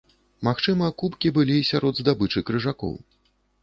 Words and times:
Магчыма, 0.47 0.87
кубкі 1.03 1.33
былі 1.37 1.61
сярод 1.71 1.93
здабычы 2.03 2.47
крыжакоў. 2.53 2.93